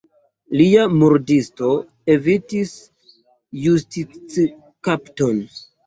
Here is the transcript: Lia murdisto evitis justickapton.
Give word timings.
Lia 0.61 0.85
murdisto 0.93 1.69
evitis 2.15 2.75
justickapton. 3.69 5.45